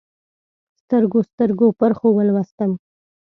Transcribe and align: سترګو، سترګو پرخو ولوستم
سترګو، 0.81 1.19
سترګو 1.29 1.67
پرخو 1.79 2.07
ولوستم 2.13 2.71